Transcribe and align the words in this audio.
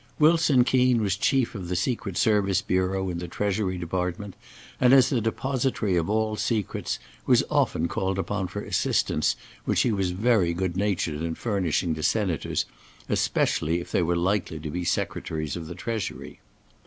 Wilson 0.17 0.63
Keen 0.63 0.99
was 1.03 1.15
chief 1.15 1.53
of 1.53 1.67
the 1.67 1.75
Secret 1.75 2.17
Service 2.17 2.63
Bureau 2.63 3.11
in 3.11 3.19
the 3.19 3.27
Treasury 3.27 3.77
Department, 3.77 4.35
and, 4.79 4.93
as 4.95 5.11
the 5.11 5.21
depositary 5.21 5.95
of 5.95 6.09
all 6.09 6.35
secrets, 6.35 6.97
was 7.27 7.43
often 7.51 7.87
called 7.87 8.17
upon 8.17 8.47
for 8.47 8.63
assistance 8.63 9.35
which 9.65 9.81
he 9.81 9.91
was 9.91 10.09
very 10.09 10.55
good 10.55 10.75
natured 10.75 11.21
in 11.21 11.35
furnishing 11.35 11.93
to 11.93 12.01
senators, 12.01 12.65
especially 13.09 13.79
if 13.79 13.91
they 13.91 14.01
were 14.01 14.15
likely 14.17 14.59
to 14.59 14.71
be 14.71 14.83
Secretaries 14.83 15.55
of 15.55 15.67
the 15.67 15.75
Treasury. 15.75 16.39